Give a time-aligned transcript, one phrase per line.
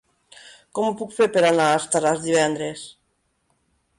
[0.77, 2.89] Com ho puc fer per anar a Estaràs divendres?